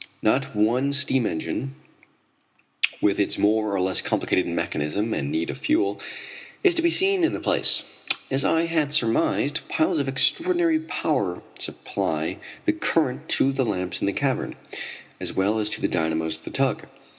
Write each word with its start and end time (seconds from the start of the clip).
Not 0.23 0.55
one 0.55 0.93
steam 0.93 1.27
engine, 1.27 1.75
with 3.01 3.19
its 3.19 3.37
more 3.37 3.71
or 3.71 3.79
less 3.79 4.01
complicated 4.01 4.47
mechanism 4.47 5.13
and 5.13 5.29
need 5.31 5.51
of 5.51 5.59
fuel, 5.59 6.01
is 6.63 6.73
to 6.73 6.81
be 6.81 6.89
seen 6.89 7.23
in 7.23 7.33
the 7.33 7.39
place. 7.39 7.83
As 8.31 8.43
I 8.43 8.63
had 8.63 8.91
surmised, 8.91 9.59
piles 9.69 9.99
of 9.99 10.07
extraordinary 10.07 10.79
power 10.79 11.43
supply 11.59 12.37
the 12.65 12.73
current 12.73 13.29
to 13.37 13.51
the 13.51 13.63
lamps 13.63 14.01
in 14.01 14.07
the 14.07 14.11
cavern, 14.11 14.55
as 15.19 15.33
well 15.33 15.59
as 15.59 15.69
to 15.69 15.81
the 15.81 15.87
dynamos 15.87 16.35
of 16.37 16.45
the 16.45 16.49
tug. 16.49 16.87